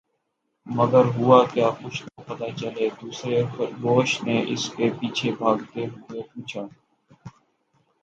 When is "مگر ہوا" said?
0.67-1.39